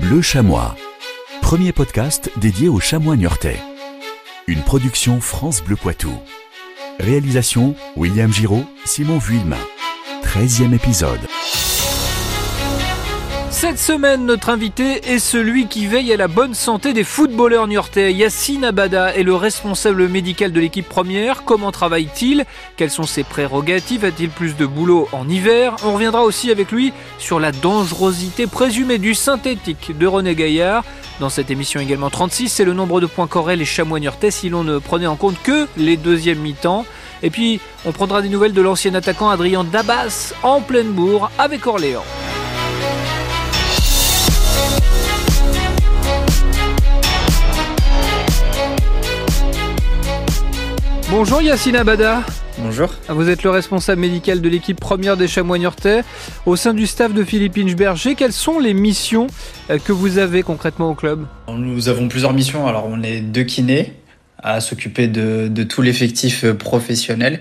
Bleu 0.00 0.22
Chamois, 0.22 0.76
premier 1.42 1.72
podcast 1.72 2.30
dédié 2.38 2.68
aux 2.68 2.80
chamois 2.80 3.16
niortais. 3.16 3.58
Une 4.46 4.62
production 4.62 5.20
France 5.20 5.62
Bleu 5.62 5.76
Poitou. 5.76 6.12
Réalisation 6.98 7.74
William 7.96 8.32
Giraud, 8.32 8.64
Simon 8.84 9.18
Vuillemin. 9.18 9.58
13e 10.22 10.74
épisode. 10.74 11.20
Cette 13.60 13.78
semaine, 13.78 14.24
notre 14.24 14.48
invité 14.48 15.12
est 15.12 15.18
celui 15.18 15.66
qui 15.66 15.86
veille 15.86 16.14
à 16.14 16.16
la 16.16 16.28
bonne 16.28 16.54
santé 16.54 16.94
des 16.94 17.04
footballeurs 17.04 17.68
niortais. 17.68 18.10
Yassine 18.10 18.64
Abada 18.64 19.14
est 19.14 19.22
le 19.22 19.34
responsable 19.34 20.08
médical 20.08 20.50
de 20.50 20.60
l'équipe 20.60 20.88
première. 20.88 21.44
Comment 21.44 21.70
travaille-t-il? 21.70 22.46
Quelles 22.78 22.90
sont 22.90 23.02
ses 23.02 23.22
prérogatives? 23.22 24.06
A-t-il 24.06 24.30
plus 24.30 24.56
de 24.56 24.64
boulot 24.64 25.10
en 25.12 25.28
hiver? 25.28 25.76
On 25.84 25.92
reviendra 25.92 26.22
aussi 26.22 26.50
avec 26.50 26.72
lui 26.72 26.94
sur 27.18 27.38
la 27.38 27.52
dangerosité 27.52 28.46
présumée 28.46 28.96
du 28.96 29.14
synthétique 29.14 29.92
de 29.96 30.06
René 30.06 30.34
Gaillard. 30.34 30.82
Dans 31.20 31.28
cette 31.28 31.50
émission 31.50 31.80
également 31.80 32.08
36, 32.08 32.48
c'est 32.48 32.64
le 32.64 32.72
nombre 32.72 33.02
de 33.02 33.06
points 33.06 33.26
qu'auraient 33.26 33.56
les 33.56 33.66
chamois 33.66 34.00
niortais 34.00 34.30
si 34.30 34.48
l'on 34.48 34.64
ne 34.64 34.78
prenait 34.78 35.06
en 35.06 35.16
compte 35.16 35.36
que 35.42 35.68
les 35.76 35.98
deuxièmes 35.98 36.38
mi-temps. 36.38 36.86
Et 37.22 37.28
puis, 37.28 37.60
on 37.84 37.92
prendra 37.92 38.22
des 38.22 38.30
nouvelles 38.30 38.54
de 38.54 38.62
l'ancien 38.62 38.94
attaquant 38.94 39.28
Adrien 39.28 39.64
Dabas 39.64 40.32
en 40.42 40.62
pleine 40.62 40.92
bourre 40.92 41.30
avec 41.38 41.66
Orléans. 41.66 42.06
Bonjour 51.10 51.42
Yassine 51.42 51.74
Abada. 51.74 52.22
Bonjour. 52.58 52.88
Vous 53.08 53.28
êtes 53.28 53.42
le 53.42 53.50
responsable 53.50 54.00
médical 54.00 54.40
de 54.40 54.48
l'équipe 54.48 54.78
première 54.78 55.16
des 55.16 55.26
chamois 55.26 55.58
niortais. 55.58 56.02
Au 56.46 56.54
sein 56.54 56.72
du 56.72 56.86
staff 56.86 57.12
de 57.12 57.24
Philippe 57.24 57.58
Inchberger, 57.58 58.14
quelles 58.14 58.32
sont 58.32 58.60
les 58.60 58.74
missions 58.74 59.26
euh, 59.70 59.78
que 59.78 59.90
vous 59.90 60.18
avez 60.18 60.44
concrètement 60.44 60.88
au 60.88 60.94
club? 60.94 61.26
Nous 61.48 61.88
avons 61.88 62.06
plusieurs 62.06 62.32
missions. 62.32 62.68
Alors, 62.68 62.86
on 62.88 63.02
est 63.02 63.22
deux 63.22 63.42
kinés 63.42 63.94
à 64.38 64.60
s'occuper 64.60 65.08
de, 65.08 65.48
de, 65.48 65.62
tout 65.64 65.82
l'effectif 65.82 66.44
euh, 66.44 66.54
professionnel. 66.54 67.40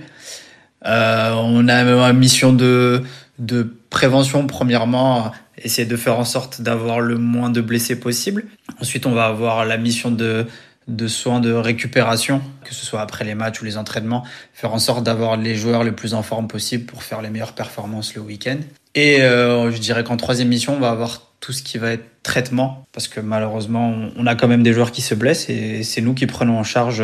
Euh, 0.87 1.33
on 1.35 1.67
a 1.67 1.81
une 2.09 2.17
mission 2.17 2.53
de, 2.53 3.03
de 3.37 3.71
prévention, 3.91 4.47
premièrement, 4.47 5.31
essayer 5.63 5.87
de 5.87 5.95
faire 5.95 6.17
en 6.17 6.25
sorte 6.25 6.61
d'avoir 6.61 7.01
le 7.01 7.19
moins 7.19 7.51
de 7.51 7.61
blessés 7.61 7.99
possible. 7.99 8.45
Ensuite, 8.81 9.05
on 9.05 9.11
va 9.11 9.25
avoir 9.25 9.63
la 9.65 9.77
mission 9.77 10.09
de 10.09 10.47
de 10.89 11.07
soins 11.07 11.39
de 11.39 11.51
récupération, 11.53 12.41
que 12.65 12.73
ce 12.73 12.85
soit 12.85 13.01
après 13.01 13.23
les 13.23 13.35
matchs 13.35 13.61
ou 13.61 13.65
les 13.65 13.77
entraînements, 13.77 14.25
faire 14.53 14.73
en 14.73 14.79
sorte 14.79 15.03
d'avoir 15.03 15.37
les 15.37 15.55
joueurs 15.55 15.83
les 15.83 15.91
plus 15.91 16.13
en 16.13 16.23
forme 16.23 16.47
possible 16.47 16.85
pour 16.85 17.03
faire 17.03 17.21
les 17.21 17.29
meilleures 17.29 17.53
performances 17.53 18.15
le 18.15 18.21
week-end. 18.21 18.57
Et 18.95 19.21
euh, 19.21 19.71
je 19.71 19.77
dirais 19.77 20.03
qu'en 20.03 20.17
troisième 20.17 20.47
mission, 20.47 20.75
on 20.75 20.79
va 20.79 20.89
avoir 20.89 21.21
tout 21.39 21.53
ce 21.53 21.63
qui 21.63 21.77
va 21.77 21.91
être 21.91 22.05
traitement, 22.23 22.85
parce 22.91 23.07
que 23.07 23.21
malheureusement, 23.21 23.95
on 24.17 24.27
a 24.27 24.35
quand 24.35 24.47
même 24.47 24.63
des 24.63 24.73
joueurs 24.73 24.91
qui 24.91 25.01
se 25.01 25.15
blessent 25.15 25.49
et 25.49 25.83
c'est 25.83 26.01
nous 26.01 26.13
qui 26.13 26.27
prenons 26.27 26.59
en 26.59 26.63
charge 26.63 27.03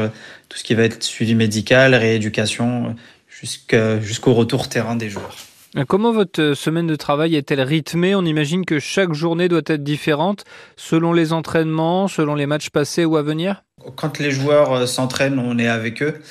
tout 0.49 0.57
ce 0.57 0.63
qui 0.63 0.73
va 0.75 0.83
être 0.83 1.01
suivi 1.03 1.35
médical, 1.35 1.95
rééducation, 1.95 2.95
jusqu'au 4.01 4.33
retour 4.33 4.67
terrain 4.67 4.95
des 4.95 5.09
joueurs. 5.09 5.37
Comment 5.83 6.13
votre 6.13 6.53
semaine 6.53 6.87
de 6.87 6.95
travail 6.95 7.35
est-elle 7.35 7.59
rythmée? 7.59 8.15
On 8.15 8.23
imagine 8.23 8.63
que 8.63 8.79
chaque 8.79 9.11
journée 9.11 9.49
doit 9.49 9.61
être 9.65 9.83
différente 9.83 10.45
selon 10.77 11.11
les 11.11 11.33
entraînements, 11.33 12.07
selon 12.07 12.33
les 12.33 12.45
matchs 12.45 12.69
passés 12.69 13.03
ou 13.03 13.17
à 13.17 13.21
venir? 13.23 13.65
Quand 13.97 14.17
les 14.19 14.31
joueurs 14.31 14.71
euh, 14.71 14.85
s'entraînent, 14.85 15.37
on 15.37 15.59
est 15.59 15.67
avec 15.67 16.01
eux 16.01 16.21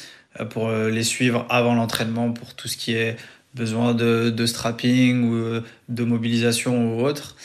euh, 0.40 0.46
pour 0.46 0.68
euh, 0.68 0.88
les 0.88 1.02
suivre 1.02 1.44
avant 1.50 1.74
l'entraînement 1.74 2.32
pour 2.32 2.54
tout 2.54 2.68
ce 2.68 2.78
qui 2.78 2.94
est 2.94 3.18
besoin 3.52 3.92
de, 3.92 4.30
de, 4.30 4.46
strapping 4.46 5.24
ou 5.24 5.60
de 5.90 6.04
mobilisation 6.04 6.94
ou 6.94 7.04
autre. 7.04 7.36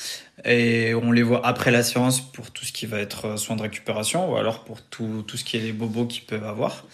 Et 0.45 0.94
on 0.95 1.11
les 1.11 1.22
voit 1.22 1.45
après 1.45 1.69
la 1.69 1.84
séance 1.84 2.22
pour 2.22 2.52
tout 2.52 2.63
ce 2.63 2.72
qui 2.72 2.86
va 2.86 3.00
être 3.00 3.38
soins 3.38 3.58
de 3.58 3.61
récupération 3.61 4.31
ou 4.31 4.38
alors 4.38 4.63
pour 4.63 4.81
tout, 4.81 5.25
tout 5.28 5.36
ce 5.36 5.44
qui 5.44 5.58
est 5.58 5.59
les 5.59 5.73
bobos 5.73 6.06
qu'ils 6.06 6.24
peuvent 6.24 6.45
avoir. 6.45 6.85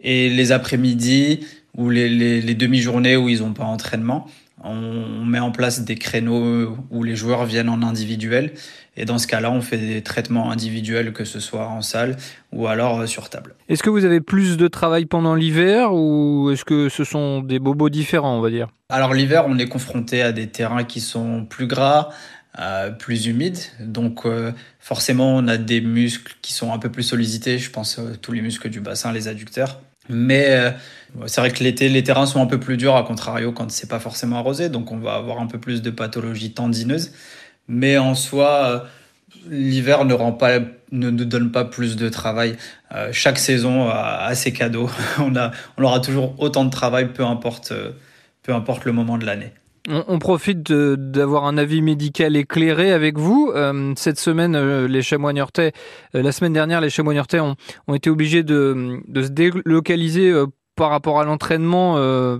Et 0.00 0.28
les 0.28 0.50
après-midi 0.50 1.46
ou 1.76 1.90
les, 1.90 2.08
les, 2.08 2.40
les 2.42 2.54
demi-journées 2.54 3.16
où 3.16 3.28
ils 3.28 3.38
n'ont 3.38 3.54
pas 3.54 3.64
entraînement, 3.64 4.26
on 4.64 5.24
met 5.24 5.38
en 5.38 5.50
place 5.50 5.82
des 5.82 5.96
créneaux 5.96 6.76
où 6.90 7.02
les 7.02 7.16
joueurs 7.16 7.44
viennent 7.44 7.68
en 7.68 7.82
individuel. 7.82 8.52
Et 8.96 9.04
dans 9.04 9.18
ce 9.18 9.28
cas-là, 9.28 9.52
on 9.52 9.60
fait 9.60 9.78
des 9.78 10.02
traitements 10.02 10.50
individuels, 10.50 11.12
que 11.12 11.24
ce 11.24 11.38
soit 11.38 11.68
en 11.68 11.82
salle 11.82 12.16
ou 12.52 12.66
alors 12.66 13.00
euh, 13.00 13.06
sur 13.06 13.30
table. 13.30 13.54
Est-ce 13.68 13.82
que 13.82 13.90
vous 13.90 14.04
avez 14.04 14.20
plus 14.20 14.56
de 14.56 14.66
travail 14.66 15.06
pendant 15.06 15.36
l'hiver 15.36 15.94
ou 15.94 16.50
est-ce 16.50 16.64
que 16.64 16.88
ce 16.88 17.04
sont 17.04 17.40
des 17.40 17.60
bobos 17.60 17.90
différents, 17.90 18.36
on 18.36 18.40
va 18.40 18.50
dire? 18.50 18.68
Alors 18.88 19.14
l'hiver, 19.14 19.44
on 19.46 19.58
est 19.58 19.68
confronté 19.68 20.22
à 20.22 20.32
des 20.32 20.48
terrains 20.48 20.82
qui 20.82 21.00
sont 21.00 21.44
plus 21.44 21.68
gras, 21.68 22.08
euh, 22.58 22.90
plus 22.90 23.26
humides. 23.26 23.58
Donc 23.78 24.26
euh, 24.26 24.50
forcément, 24.80 25.36
on 25.36 25.46
a 25.46 25.58
des 25.58 25.80
muscles 25.80 26.34
qui 26.42 26.52
sont 26.52 26.72
un 26.72 26.78
peu 26.78 26.90
plus 26.90 27.04
sollicités. 27.04 27.58
Je 27.58 27.70
pense 27.70 28.00
à 28.00 28.16
tous 28.20 28.32
les 28.32 28.40
muscles 28.40 28.68
du 28.68 28.80
bassin, 28.80 29.12
les 29.12 29.28
adducteurs. 29.28 29.80
Mais 30.08 30.46
euh, 30.50 30.70
c'est 31.26 31.40
vrai 31.40 31.50
que 31.50 31.62
l'été, 31.62 31.88
les 31.88 32.02
terrains 32.02 32.26
sont 32.26 32.40
un 32.40 32.46
peu 32.46 32.58
plus 32.58 32.76
durs, 32.76 32.96
à 32.96 33.02
contrario 33.02 33.52
quand 33.52 33.70
c'est 33.70 33.88
pas 33.88 34.00
forcément 34.00 34.38
arrosé, 34.38 34.68
donc 34.68 34.92
on 34.92 34.98
va 34.98 35.14
avoir 35.14 35.40
un 35.40 35.46
peu 35.46 35.58
plus 35.58 35.82
de 35.82 35.90
pathologies 35.90 36.52
tendineuses. 36.52 37.12
Mais 37.68 37.98
en 37.98 38.14
soi, 38.14 38.64
euh, 38.64 38.78
l'hiver 39.50 40.04
ne 40.04 40.14
rend 40.14 40.32
pas, 40.32 40.58
ne 40.92 41.10
nous 41.10 41.24
donne 41.24 41.52
pas 41.52 41.64
plus 41.64 41.96
de 41.96 42.08
travail. 42.08 42.56
Euh, 42.94 43.10
chaque 43.12 43.38
saison 43.38 43.88
a, 43.88 44.34
ses 44.34 44.52
cadeaux. 44.52 44.90
on 45.18 45.32
on 45.76 45.82
aura 45.84 46.00
toujours 46.00 46.34
autant 46.38 46.64
de 46.64 46.70
travail, 46.70 47.12
peu 47.12 47.24
importe, 47.24 47.72
peu 48.42 48.54
importe 48.54 48.84
le 48.84 48.92
moment 48.92 49.18
de 49.18 49.26
l'année. 49.26 49.52
On, 49.90 50.18
profite 50.18 50.70
d'avoir 50.70 51.46
un 51.46 51.56
avis 51.56 51.80
médical 51.80 52.36
éclairé 52.36 52.92
avec 52.92 53.18
vous. 53.18 53.50
Euh, 53.54 53.94
cette 53.96 54.18
semaine, 54.18 54.54
euh, 54.54 54.86
les 54.86 55.02
chamois 55.02 55.32
euh, 55.32 55.70
la 56.12 56.32
semaine 56.32 56.52
dernière, 56.52 56.80
les 56.80 56.90
chamois 56.90 57.14
ont, 57.14 57.54
ont 57.86 57.94
été 57.94 58.10
obligés 58.10 58.42
de, 58.42 59.00
de 59.06 59.22
se 59.22 59.28
délocaliser 59.28 60.32
par 60.76 60.90
rapport 60.90 61.20
à 61.20 61.24
l'entraînement 61.24 61.94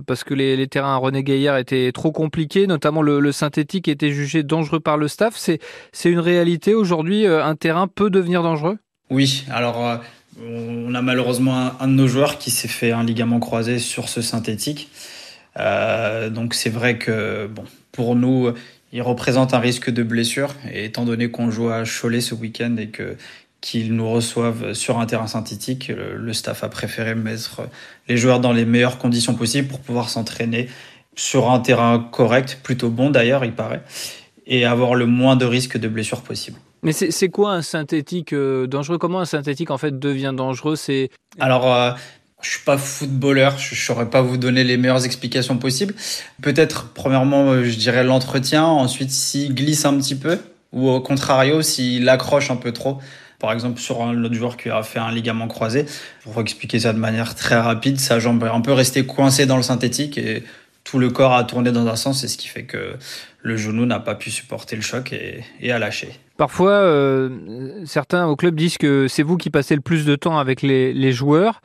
parce 0.05 0.23
que 0.23 0.33
les, 0.33 0.55
les, 0.55 0.67
terrains 0.67 0.93
à 0.93 0.97
René 0.97 1.23
Gaillard 1.23 1.57
étaient 1.57 1.91
trop 1.91 2.11
compliqués, 2.11 2.67
notamment 2.67 3.01
le, 3.01 3.19
le 3.19 3.31
synthétique 3.31 3.87
était 3.87 4.11
jugé 4.11 4.43
dangereux 4.43 4.79
par 4.79 4.97
le 4.97 5.07
staff. 5.07 5.35
C'est 5.35 6.09
une 6.09 6.19
réalité 6.19 6.73
aujourd'hui, 6.73 7.25
un 7.25 7.55
terrain 7.55 7.87
peut 7.87 8.09
devenir 8.09 8.43
dangereux? 8.43 8.77
Oui, 9.09 9.45
alors 9.51 9.99
on 10.41 10.93
a 10.93 11.01
malheureusement 11.01 11.57
un, 11.57 11.75
un 11.79 11.87
de 11.87 11.93
nos 11.93 12.07
joueurs 12.07 12.37
qui 12.37 12.51
s'est 12.51 12.67
fait 12.67 12.91
un 12.91 13.03
ligament 13.03 13.39
croisé 13.39 13.79
sur 13.79 14.07
ce 14.07 14.21
synthétique. 14.21 14.89
Euh, 15.57 16.29
donc 16.29 16.53
c'est 16.53 16.69
vrai 16.69 16.97
que 16.97 17.47
bon, 17.47 17.63
pour 17.91 18.15
nous, 18.15 18.51
il 18.91 19.01
représente 19.01 19.53
un 19.53 19.59
risque 19.59 19.89
de 19.89 20.03
blessure. 20.03 20.53
Et 20.71 20.85
étant 20.85 21.05
donné 21.05 21.29
qu'on 21.29 21.51
joue 21.51 21.69
à 21.69 21.83
Cholet 21.83 22.21
ce 22.21 22.35
week-end 22.35 22.75
et 22.77 22.87
que 22.87 23.15
qu'ils 23.61 23.93
nous 23.93 24.09
reçoivent 24.09 24.73
sur 24.73 24.99
un 24.99 25.05
terrain 25.05 25.27
synthétique, 25.27 25.89
le, 25.89 26.31
staff 26.31 26.63
a 26.63 26.69
préféré 26.69 27.13
mettre 27.13 27.63
les 28.07 28.15
joueurs 28.15 28.39
dans 28.39 28.53
les 28.53 28.63
meilleures 28.63 28.97
conditions 28.97 29.35
possibles 29.35 29.67
pour 29.67 29.81
pouvoir 29.81 30.09
s'entraîner 30.09 30.69
sur 31.15 31.51
un 31.51 31.59
terrain 31.59 31.99
correct, 31.99 32.59
plutôt 32.63 32.89
bon 32.89 33.09
d'ailleurs, 33.09 33.43
il 33.43 33.51
paraît, 33.51 33.83
et 34.47 34.63
avoir 34.63 34.95
le 34.95 35.05
moins 35.05 35.35
de 35.35 35.43
risques 35.43 35.77
de 35.77 35.89
blessure 35.89 36.21
possible. 36.21 36.57
Mais 36.81 36.93
c'est 36.93 37.27
quoi 37.27 37.51
un 37.51 37.61
synthétique 37.61 38.31
euh, 38.31 38.65
dangereux? 38.65 38.97
Comment 38.97 39.19
un 39.19 39.25
synthétique 39.25 39.69
en 39.69 39.77
fait 39.77 39.99
devient 39.99 40.33
dangereux? 40.33 40.77
C'est 40.77 41.09
alors 41.37 41.73
euh, 41.73 41.91
je 42.41 42.49
suis 42.51 42.63
pas 42.63 42.77
footballeur, 42.77 43.57
je 43.57 43.75
saurais 43.75 44.09
pas 44.09 44.21
vous 44.21 44.37
donner 44.37 44.63
les 44.63 44.77
meilleures 44.77 45.05
explications 45.05 45.57
possibles. 45.57 45.93
Peut-être, 46.41 46.91
premièrement, 46.93 47.51
euh, 47.51 47.63
je 47.65 47.77
dirais 47.77 48.03
l'entretien. 48.03 48.63
Ensuite, 48.63 49.11
s'il 49.11 49.53
glisse 49.53 49.85
un 49.85 49.97
petit 49.97 50.15
peu, 50.15 50.39
ou 50.71 50.89
au 50.89 51.01
contrario, 51.01 51.61
s'il 51.61 52.07
accroche 52.07 52.49
un 52.51 52.55
peu 52.55 52.71
trop. 52.71 52.99
Par 53.39 53.51
exemple, 53.53 53.79
sur 53.79 54.01
un 54.01 54.23
autre 54.23 54.33
joueur 54.33 54.57
qui 54.57 54.69
a 54.69 54.83
fait 54.83 54.99
un 54.99 55.11
ligament 55.11 55.47
croisé, 55.47 55.85
pour 56.23 56.39
expliquer 56.41 56.79
ça 56.79 56.93
de 56.93 56.97
manière 56.97 57.35
très 57.35 57.55
rapide, 57.55 57.99
sa 57.99 58.19
jambe 58.19 58.43
est 58.43 58.49
un 58.49 58.61
peu 58.61 58.73
restée 58.73 59.05
coincée 59.05 59.45
dans 59.45 59.57
le 59.57 59.63
synthétique 59.63 60.17
et 60.17 60.43
tout 60.83 60.99
le 60.99 61.09
corps 61.09 61.33
a 61.33 61.43
tourné 61.43 61.71
dans 61.71 61.87
un 61.87 61.95
sens, 61.95 62.21
c'est 62.21 62.27
ce 62.27 62.37
qui 62.37 62.47
fait 62.47 62.63
que 62.63 62.95
le 63.41 63.57
genou 63.57 63.85
n'a 63.85 63.99
pas 63.99 64.15
pu 64.15 64.31
supporter 64.31 64.75
le 64.75 64.81
choc 64.81 65.13
et, 65.13 65.43
et 65.61 65.71
a 65.71 65.79
lâché. 65.79 66.09
Parfois, 66.39 66.71
euh, 66.71 67.29
certains 67.85 68.25
au 68.25 68.37
club 68.37 68.55
disent 68.55 68.77
que 68.77 69.09
c'est 69.09 69.23
vous 69.23 69.35
qui 69.35 69.49
passez 69.49 69.75
le 69.75 69.81
plus 69.81 70.05
de 70.05 70.15
temps 70.15 70.39
avec 70.39 70.61
les, 70.61 70.93
les 70.93 71.11
joueurs, 71.11 71.61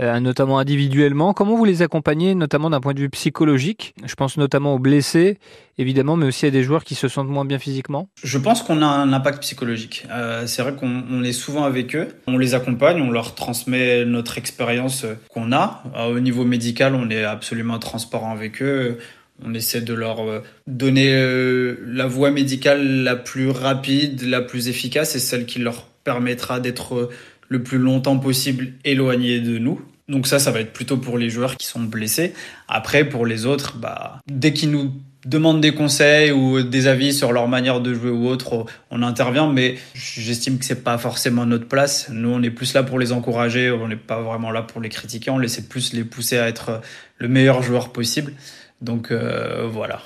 euh, 0.00 0.18
notamment 0.18 0.58
individuellement. 0.58 1.32
Comment 1.32 1.54
vous 1.54 1.64
les 1.64 1.82
accompagnez, 1.82 2.34
notamment 2.34 2.68
d'un 2.68 2.80
point 2.80 2.92
de 2.92 2.98
vue 2.98 3.08
psychologique? 3.08 3.94
Je 4.04 4.16
pense 4.16 4.36
notamment 4.36 4.74
aux 4.74 4.80
blessés, 4.80 5.38
évidemment, 5.78 6.16
mais 6.16 6.26
aussi 6.26 6.44
à 6.44 6.50
des 6.50 6.64
joueurs 6.64 6.82
qui 6.82 6.96
se 6.96 7.06
sentent 7.06 7.28
moins 7.28 7.44
bien 7.44 7.60
physiquement. 7.60 8.08
Je 8.20 8.38
pense 8.38 8.64
qu'on 8.64 8.82
a 8.82 8.86
un 8.86 9.12
impact 9.12 9.42
psychologique. 9.42 10.08
Euh, 10.10 10.44
c'est 10.48 10.62
vrai 10.62 10.74
qu'on 10.74 11.22
est 11.22 11.32
souvent 11.32 11.62
avec 11.62 11.94
eux, 11.94 12.08
on 12.26 12.36
les 12.36 12.54
accompagne, 12.54 13.00
on 13.00 13.12
leur 13.12 13.36
transmet 13.36 14.04
notre 14.04 14.38
expérience 14.38 15.06
qu'on 15.28 15.52
a. 15.52 15.84
Au 16.10 16.18
niveau 16.18 16.44
médical, 16.44 16.96
on 16.96 17.10
est 17.10 17.22
absolument 17.22 17.78
transparent 17.78 18.32
avec 18.32 18.60
eux. 18.60 18.98
On 19.44 19.54
essaie 19.54 19.80
de 19.80 19.94
leur 19.94 20.20
euh, 20.20 20.40
donner 20.66 21.12
euh, 21.14 21.76
la 21.86 22.06
voie 22.06 22.30
médicale 22.30 23.02
la 23.02 23.16
plus 23.16 23.50
rapide, 23.50 24.22
la 24.22 24.40
plus 24.40 24.68
efficace 24.68 25.14
et 25.14 25.18
celle 25.18 25.46
qui 25.46 25.58
leur 25.58 25.86
permettra 26.04 26.60
d'être 26.60 26.94
euh, 26.94 27.10
le 27.48 27.62
plus 27.62 27.78
longtemps 27.78 28.18
possible 28.18 28.72
éloignés 28.84 29.40
de 29.40 29.58
nous. 29.58 29.80
Donc 30.08 30.26
ça, 30.26 30.38
ça 30.38 30.50
va 30.50 30.60
être 30.60 30.72
plutôt 30.72 30.96
pour 30.96 31.18
les 31.18 31.30
joueurs 31.30 31.56
qui 31.56 31.66
sont 31.66 31.80
blessés. 31.80 32.32
Après, 32.68 33.08
pour 33.08 33.26
les 33.26 33.44
autres, 33.44 33.76
bah, 33.76 34.20
dès 34.30 34.52
qu'ils 34.52 34.70
nous 34.70 34.92
demandent 35.26 35.60
des 35.60 35.74
conseils 35.74 36.30
ou 36.30 36.62
des 36.62 36.86
avis 36.86 37.12
sur 37.12 37.32
leur 37.32 37.48
manière 37.48 37.80
de 37.80 37.92
jouer 37.92 38.10
ou 38.10 38.28
autre, 38.28 38.66
on 38.90 39.02
intervient, 39.02 39.52
mais 39.52 39.76
j'estime 39.94 40.58
que 40.58 40.64
c'est 40.64 40.84
pas 40.84 40.96
forcément 40.98 41.44
notre 41.44 41.66
place. 41.66 42.08
Nous, 42.10 42.28
on 42.28 42.42
est 42.42 42.50
plus 42.50 42.72
là 42.74 42.84
pour 42.84 43.00
les 43.00 43.10
encourager, 43.12 43.72
on 43.72 43.88
n'est 43.88 43.96
pas 43.96 44.22
vraiment 44.22 44.52
là 44.52 44.62
pour 44.62 44.80
les 44.80 44.88
critiquer, 44.88 45.30
on 45.30 45.40
essaie 45.42 45.62
plus 45.62 45.92
les 45.92 46.04
pousser 46.04 46.38
à 46.38 46.48
être 46.48 46.80
le 47.18 47.26
meilleur 47.26 47.62
joueur 47.62 47.90
possible. 47.90 48.32
Donc 48.80 49.10
euh, 49.10 49.68
voilà. 49.70 50.00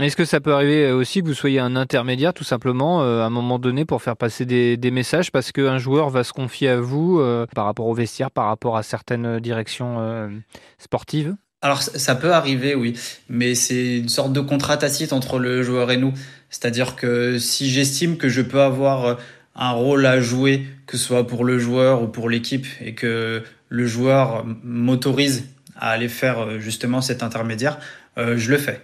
Est-ce 0.00 0.16
que 0.16 0.24
ça 0.24 0.40
peut 0.40 0.54
arriver 0.54 0.92
aussi 0.92 1.20
que 1.20 1.26
vous 1.26 1.34
soyez 1.34 1.58
un 1.58 1.76
intermédiaire 1.76 2.32
tout 2.32 2.44
simplement 2.44 3.02
euh, 3.02 3.22
à 3.22 3.26
un 3.26 3.30
moment 3.30 3.58
donné 3.58 3.84
pour 3.84 4.02
faire 4.02 4.16
passer 4.16 4.46
des, 4.46 4.90
messages 4.90 5.30
parce 5.30 5.52
qu'un 5.52 5.78
joueur 5.78 6.08
va 6.08 6.24
se 6.24 6.32
confier 6.32 6.68
à 6.70 6.80
vous 6.80 7.20
euh, 7.20 7.46
par 7.54 7.66
rapport 7.66 7.86
au 7.86 7.94
vestiaire, 7.94 8.30
par 8.30 8.46
rapport 8.46 8.76
à 8.76 8.82
certaines 8.82 9.40
directions 9.40 10.30
sportives? 10.78 11.34
Alors 11.62 11.82
ça 11.82 12.14
peut 12.14 12.32
arriver, 12.32 12.74
oui, 12.74 12.98
mais 13.28 13.54
c'est 13.54 13.98
une 13.98 14.08
sorte 14.08 14.32
de 14.32 14.40
contrat 14.40 14.78
tacite 14.78 15.12
entre 15.12 15.38
le 15.38 15.62
joueur 15.62 15.90
et 15.90 15.98
nous. 15.98 16.14
C'est-à-dire 16.48 16.96
que 16.96 17.38
si 17.38 17.68
j'estime 17.68 18.16
que 18.16 18.30
je 18.30 18.40
peux 18.40 18.62
avoir 18.62 19.18
un 19.54 19.72
rôle 19.72 20.06
à 20.06 20.20
jouer, 20.22 20.66
que 20.86 20.96
ce 20.96 21.04
soit 21.04 21.26
pour 21.26 21.44
le 21.44 21.58
joueur 21.58 22.02
ou 22.02 22.08
pour 22.08 22.30
l'équipe, 22.30 22.66
et 22.80 22.94
que 22.94 23.42
le 23.68 23.86
joueur 23.86 24.46
m'autorise 24.64 25.44
à 25.80 25.90
aller 25.90 26.08
faire 26.08 26.60
justement 26.60 27.00
cet 27.00 27.22
intermédiaire, 27.22 27.78
je 28.16 28.50
le 28.50 28.58
fais. 28.58 28.80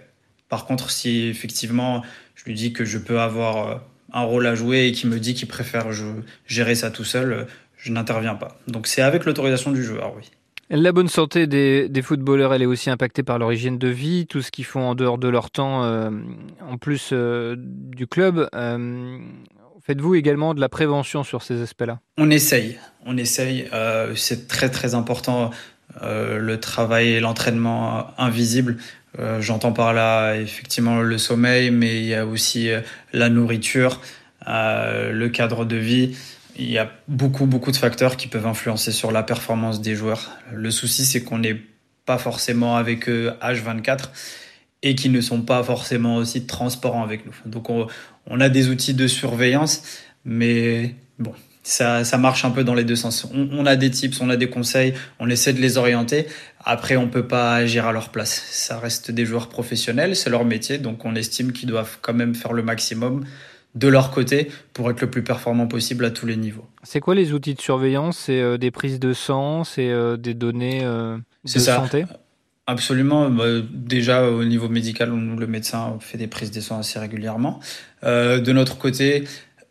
Par 0.49 0.65
contre, 0.65 0.91
si 0.91 1.27
effectivement 1.27 2.03
je 2.35 2.45
lui 2.45 2.53
dis 2.53 2.71
que 2.71 2.85
je 2.85 2.97
peux 2.97 3.19
avoir 3.19 3.67
euh, 3.67 3.75
un 4.13 4.21
rôle 4.21 4.47
à 4.47 4.55
jouer 4.55 4.87
et 4.87 4.91
qu'il 4.91 5.09
me 5.09 5.19
dit 5.19 5.33
qu'il 5.33 5.47
préfère 5.47 5.87
gérer 6.45 6.75
ça 6.75 6.91
tout 6.91 7.03
seul, 7.03 7.33
euh, 7.33 7.43
je 7.77 7.91
n'interviens 7.91 8.35
pas. 8.35 8.57
Donc 8.67 8.87
c'est 8.87 9.01
avec 9.01 9.25
l'autorisation 9.25 9.71
du 9.71 9.83
joueur, 9.83 10.13
oui. 10.15 10.23
La 10.69 10.91
bonne 10.91 11.07
santé 11.07 11.47
des, 11.47 12.01
footballeurs, 12.01 12.53
elle 12.53 12.61
est 12.61 12.67
aussi 12.67 12.89
impactée 12.89 13.23
par 13.23 13.39
leur 13.39 13.53
hygiène 13.53 13.77
de 13.77 13.87
vie, 13.87 14.27
tout 14.27 14.41
ce 14.41 14.51
qu'ils 14.51 14.65
font 14.65 14.81
en 14.81 14.95
dehors 14.95 15.17
de 15.17 15.29
leur 15.29 15.49
temps, 15.49 15.85
euh, 15.85 16.09
en 16.59 16.77
plus 16.77 17.13
du 17.13 18.05
club. 18.05 18.49
Faites-vous 19.81 20.15
également 20.15 20.53
de 20.53 20.59
la 20.59 20.67
prévention 20.67 21.23
sur 21.23 21.41
ces 21.41 21.61
aspects-là? 21.61 22.01
On 22.17 22.29
essaye, 22.29 22.77
on 23.05 23.15
essaye. 23.15 23.69
c'est 24.15 24.49
très 24.49 24.69
très 24.69 24.93
important 24.93 25.51
le 26.01 26.57
travail 26.59 27.13
et 27.13 27.19
l'entraînement 27.19 28.07
invisible. 28.17 28.77
Euh, 29.19 29.41
j'entends 29.41 29.73
par 29.73 29.93
là 29.93 30.35
effectivement 30.35 31.01
le 31.01 31.17
sommeil, 31.17 31.71
mais 31.71 31.99
il 31.99 32.05
y 32.05 32.13
a 32.13 32.25
aussi 32.25 32.69
euh, 32.69 32.81
la 33.13 33.29
nourriture, 33.29 34.01
euh, 34.47 35.11
le 35.11 35.29
cadre 35.29 35.65
de 35.65 35.75
vie. 35.75 36.15
Il 36.55 36.69
y 36.69 36.77
a 36.77 36.91
beaucoup, 37.07 37.45
beaucoup 37.45 37.71
de 37.71 37.77
facteurs 37.77 38.17
qui 38.17 38.27
peuvent 38.27 38.45
influencer 38.45 38.91
sur 38.91 39.11
la 39.11 39.23
performance 39.23 39.81
des 39.81 39.95
joueurs. 39.95 40.31
Le 40.53 40.71
souci, 40.71 41.05
c'est 41.05 41.23
qu'on 41.23 41.39
n'est 41.39 41.61
pas 42.05 42.17
forcément 42.17 42.77
avec 42.77 43.09
eux 43.09 43.31
H24 43.41 44.09
et 44.83 44.95
qu'ils 44.95 45.11
ne 45.11 45.21
sont 45.21 45.41
pas 45.41 45.63
forcément 45.63 46.17
aussi 46.17 46.45
transparents 46.45 47.03
avec 47.03 47.25
nous. 47.25 47.33
Donc 47.45 47.69
on, 47.69 47.87
on 48.27 48.39
a 48.39 48.49
des 48.49 48.69
outils 48.69 48.93
de 48.93 49.07
surveillance, 49.07 49.83
mais 50.25 50.95
bon, 51.19 51.33
ça, 51.67 52.05
ça, 52.05 52.17
marche 52.17 52.45
un 52.45 52.51
peu 52.51 52.63
dans 52.63 52.73
les 52.73 52.85
deux 52.85 52.95
sens. 52.95 53.27
On, 53.33 53.65
a 53.65 53.75
des 53.75 53.91
tips, 53.91 54.21
on 54.21 54.29
a 54.29 54.37
des 54.37 54.49
conseils, 54.49 54.93
on 55.19 55.29
essaie 55.29 55.51
de 55.51 55.59
les 55.59 55.77
orienter. 55.77 56.27
Après, 56.63 56.95
on 56.95 57.09
peut 57.09 57.27
pas 57.27 57.55
agir 57.55 57.85
à 57.85 57.91
leur 57.91 58.09
place. 58.09 58.41
Ça 58.49 58.79
reste 58.79 59.11
des 59.11 59.25
joueurs 59.25 59.49
professionnels, 59.49 60.15
c'est 60.15 60.29
leur 60.29 60.45
métier, 60.45 60.77
donc 60.77 61.03
on 61.03 61.13
estime 61.13 61.51
qu'ils 61.51 61.67
doivent 61.67 61.97
quand 62.01 62.13
même 62.13 62.35
faire 62.35 62.53
le 62.53 62.63
maximum 62.63 63.25
de 63.75 63.87
leur 63.89 64.11
côté 64.11 64.49
pour 64.71 64.89
être 64.89 65.01
le 65.01 65.09
plus 65.09 65.23
performant 65.23 65.67
possible 65.67 66.05
à 66.05 66.09
tous 66.09 66.25
les 66.25 66.37
niveaux. 66.37 66.65
C'est 66.83 67.01
quoi 67.01 67.15
les 67.15 67.33
outils 67.33 67.53
de 67.53 67.61
surveillance? 67.61 68.17
C'est 68.17 68.39
euh, 68.39 68.57
des 68.57 68.71
prises 68.71 68.99
de 68.99 69.11
sang, 69.11 69.65
c'est 69.65 69.89
euh, 69.89 70.15
des 70.15 70.33
données 70.33 70.81
euh, 70.83 71.17
de 71.43 71.59
ça. 71.59 71.75
santé? 71.75 72.05
Absolument. 72.65 73.29
Bah, 73.29 73.43
déjà 73.71 74.29
au 74.29 74.45
niveau 74.45 74.69
médical, 74.69 75.09
le 75.09 75.47
médecin 75.47 75.97
fait 75.99 76.17
des 76.17 76.27
prises 76.27 76.51
de 76.51 76.61
sang 76.61 76.79
assez 76.79 76.97
régulièrement. 76.97 77.59
de 78.03 78.51
notre 78.51 78.77
côté, 78.77 79.25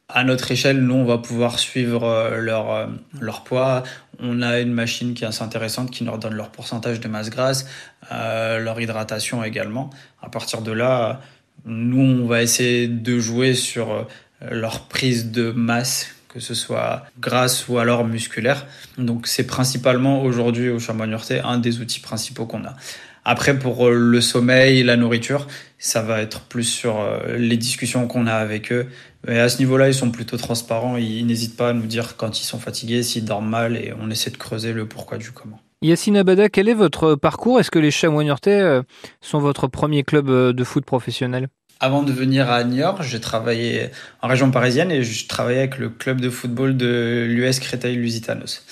à 0.09 0.23
notre 0.23 0.53
échelle, 0.53 0.81
nous, 0.81 0.95
on 0.95 1.05
va 1.05 1.19
pouvoir 1.19 1.59
suivre 1.59 2.05
euh, 2.05 2.41
leur, 2.41 2.71
euh, 2.71 2.87
leur 3.21 3.43
poids. 3.43 3.83
On 4.21 4.41
a 4.41 4.61
une 4.61 4.73
machine 4.73 5.15
qui 5.15 5.25
est 5.25 5.27
assez 5.27 5.43
intéressante 5.43 5.91
qui 5.91 6.05
leur 6.05 6.19
donne 6.19 6.35
leur 6.35 6.51
pourcentage 6.51 7.01
de 7.01 7.09
masse 7.09 7.29
grasse, 7.29 7.67
euh, 8.13 8.59
leur 8.61 8.81
hydratation 8.81 9.43
également. 9.43 9.91
À 10.23 10.29
partir 10.29 10.63
de 10.63 10.71
là, 10.71 11.21
nous, 11.65 12.23
on 12.23 12.27
va 12.27 12.43
essayer 12.43 12.87
de 12.87 13.19
jouer 13.19 13.55
sur 13.55 14.07
leur 14.49 14.87
prise 14.87 15.33
de 15.33 15.51
masse, 15.51 16.15
que 16.29 16.39
ce 16.39 16.55
soit 16.55 17.05
grasse 17.19 17.67
ou 17.69 17.79
alors 17.79 18.05
musculaire. 18.05 18.67
Donc, 18.99 19.27
c'est 19.27 19.47
principalement 19.47 20.23
aujourd'hui 20.23 20.69
au 20.69 20.79
Chamois 20.79 21.07
un 21.45 21.59
des 21.59 21.81
outils 21.81 22.01
principaux 22.01 22.47
qu'on 22.47 22.65
a. 22.65 22.77
Après, 23.25 23.59
pour 23.59 23.91
le 23.91 24.21
sommeil, 24.21 24.85
la 24.85 24.97
nourriture, 24.97 25.49
ça 25.79 26.03
va 26.03 26.23
être 26.23 26.43
plus 26.43 26.65
sur 26.65 27.05
les 27.37 27.57
discussions 27.57 28.07
qu'on 28.07 28.29
a 28.29 28.35
avec 28.35 28.71
eux, 28.71 28.87
et 29.29 29.39
à 29.39 29.49
ce 29.49 29.59
niveau-là, 29.59 29.89
ils 29.89 29.95
sont 29.95 30.11
plutôt 30.11 30.37
transparents. 30.37 30.97
Ils, 30.97 31.27
n'hésitent 31.27 31.57
pas 31.57 31.71
à 31.71 31.73
nous 31.73 31.87
dire 31.87 32.17
quand 32.17 32.41
ils 32.41 32.45
sont 32.45 32.59
fatigués, 32.59 33.03
s'ils 33.03 33.25
dorment 33.25 33.49
mal, 33.49 33.77
et 33.77 33.93
on 34.01 34.11
essaie 34.11 34.31
de 34.31 34.37
creuser 34.37 34.73
le 34.73 34.87
pourquoi 34.87 35.19
du 35.19 35.33
comment. 35.33 35.61
Yassine 35.83 36.17
Abada, 36.17 36.49
quel 36.49 36.69
est 36.69 36.75
votre 36.75 37.15
parcours? 37.15 37.61
Est-ce 37.61 37.71
que 37.71 37.79
les 37.79 37.91
Chamois 37.91 38.25
Niortais 38.25 38.61
euh, 38.61 38.83
sont 39.21 39.39
votre 39.39 39.67
premier 39.67 40.05
club 40.05 40.29
euh, 40.29 40.53
de 40.53 40.65
foot 40.65 40.85
professionnel? 40.85 41.49
Avant 41.81 42.03
de 42.03 42.13
venir 42.13 42.51
à 42.51 42.65
Niort, 42.65 43.03
j'ai 43.03 43.21
travaillé 43.21 43.91
en 44.23 44.29
région 44.29 44.51
parisienne 44.51 44.91
et 44.91 45.03
je 45.03 45.29
travaillais 45.29 45.59
avec 45.59 45.79
le 45.79 45.91
club 45.91 46.21
de 46.21 46.31
football 46.31 46.77
de 46.77 47.27
l'US 47.29 47.61
Créteil-Lusitanos. 47.61 48.65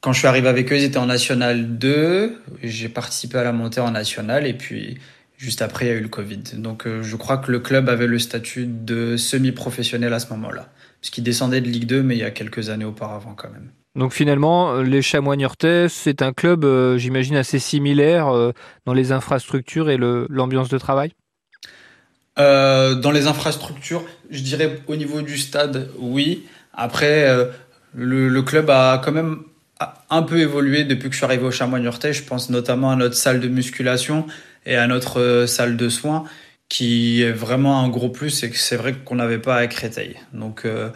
Quand 0.00 0.12
je 0.12 0.20
suis 0.20 0.28
arrivé 0.28 0.48
avec 0.48 0.72
eux, 0.72 0.76
ils 0.76 0.84
étaient 0.84 0.98
en 0.98 1.06
National 1.06 1.76
2. 1.76 2.40
J'ai 2.62 2.88
participé 2.88 3.38
à 3.38 3.44
la 3.44 3.52
montée 3.52 3.80
en 3.80 3.90
National 3.90 4.46
et 4.46 4.54
puis 4.54 4.98
Juste 5.40 5.62
après, 5.62 5.86
il 5.86 5.88
y 5.88 5.92
a 5.92 5.94
eu 5.94 6.02
le 6.02 6.08
Covid. 6.08 6.42
Donc 6.58 6.86
euh, 6.86 7.02
je 7.02 7.16
crois 7.16 7.38
que 7.38 7.50
le 7.50 7.60
club 7.60 7.88
avait 7.88 8.06
le 8.06 8.18
statut 8.18 8.66
de 8.66 9.16
semi-professionnel 9.16 10.12
à 10.12 10.18
ce 10.18 10.28
moment-là. 10.34 10.68
Puisqu'il 11.00 11.24
descendait 11.24 11.62
de 11.62 11.66
Ligue 11.66 11.86
2, 11.86 12.02
mais 12.02 12.14
il 12.14 12.18
y 12.20 12.24
a 12.24 12.30
quelques 12.30 12.68
années 12.68 12.84
auparavant 12.84 13.32
quand 13.34 13.48
même. 13.48 13.70
Donc 13.94 14.12
finalement, 14.12 14.72
euh, 14.72 14.82
les 14.82 15.00
Chamois 15.00 15.36
Niortais, 15.36 15.88
c'est 15.88 16.20
un 16.20 16.34
club, 16.34 16.66
euh, 16.66 16.98
j'imagine, 16.98 17.36
assez 17.36 17.58
similaire 17.58 18.52
dans 18.84 18.92
les 18.92 19.12
infrastructures 19.12 19.88
et 19.88 19.96
l'ambiance 19.96 20.68
de 20.68 20.76
travail? 20.76 21.12
Dans 22.36 23.10
les 23.12 23.26
infrastructures, 23.26 24.04
je 24.30 24.42
dirais 24.42 24.80
au 24.88 24.96
niveau 24.96 25.20
du 25.22 25.36
stade, 25.36 25.90
oui. 25.98 26.46
Après, 26.72 27.28
le, 27.94 28.28
le, 28.28 28.42
club 28.42 28.70
a 28.70 29.00
quand 29.04 29.12
même 29.12 29.40
un 30.08 30.22
peu 30.22 30.38
évolué 30.38 30.84
depuis 30.84 31.08
que 31.08 31.12
je 31.12 31.18
suis 31.18 31.24
arrivé 31.26 31.44
au 31.44 31.50
Chamois 31.50 31.80
Niortais. 31.80 32.14
Je 32.14 32.22
pense 32.22 32.48
notamment 32.48 32.90
à 32.92 32.96
notre 32.96 33.14
salle 33.14 33.40
de 33.40 33.48
musculation 33.48 34.26
et 34.66 34.76
à 34.76 34.86
notre 34.86 35.20
euh, 35.20 35.46
salle 35.46 35.76
de 35.76 35.88
soins, 35.88 36.24
qui 36.68 37.22
est 37.22 37.32
vraiment 37.32 37.82
un 37.82 37.88
gros 37.88 38.08
plus 38.08 38.42
et 38.44 38.50
que 38.50 38.56
c'est 38.56 38.76
vrai 38.76 38.94
qu'on 39.04 39.16
n'avait 39.16 39.38
pas 39.38 39.56
à 39.56 39.66
Créteil. 39.66 40.16
Donc, 40.32 40.64
euh, 40.64 40.90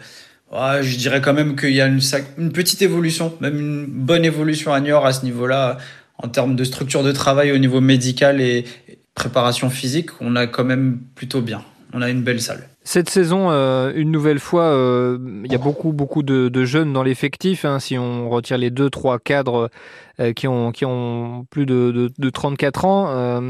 je 0.51 0.97
dirais 0.97 1.21
quand 1.21 1.33
même 1.33 1.55
qu'il 1.55 1.73
y 1.73 1.81
a 1.81 1.87
une, 1.87 1.99
une, 2.37 2.51
petite 2.51 2.81
évolution, 2.81 3.35
même 3.41 3.59
une 3.59 3.85
bonne 3.85 4.23
évolution 4.23 4.73
à 4.73 4.79
Niort 4.79 5.05
à 5.05 5.13
ce 5.13 5.25
niveau-là, 5.25 5.77
en 6.17 6.29
termes 6.29 6.55
de 6.55 6.63
structure 6.63 7.03
de 7.03 7.11
travail 7.11 7.51
au 7.51 7.57
niveau 7.57 7.81
médical 7.81 8.39
et 8.39 8.65
préparation 9.15 9.69
physique, 9.69 10.09
on 10.21 10.35
a 10.35 10.47
quand 10.47 10.63
même 10.63 10.99
plutôt 11.15 11.41
bien. 11.41 11.63
On 11.93 12.01
a 12.01 12.09
une 12.09 12.21
belle 12.21 12.41
salle. 12.41 12.69
Cette 12.87 13.09
saison, 13.09 13.49
euh, 13.49 13.91
une 13.95 14.11
nouvelle 14.11 14.37
fois, 14.39 14.65
euh, 14.65 15.17
il 15.43 15.51
y 15.51 15.55
a 15.55 15.57
beaucoup, 15.57 15.91
beaucoup 15.91 16.21
de, 16.21 16.65
jeunes 16.65 16.93
dans 16.93 17.01
l'effectif. 17.01 17.65
Hein, 17.65 17.79
si 17.79 17.97
on 17.97 18.29
retire 18.29 18.59
les 18.59 18.69
deux, 18.69 18.91
trois 18.91 19.17
cadres 19.17 19.71
euh, 20.19 20.33
qui, 20.33 20.47
ont, 20.47 21.47
plus 21.49 21.65
de, 21.65 22.11
de, 22.15 22.29
34 22.29 22.85
ans, 22.85 23.41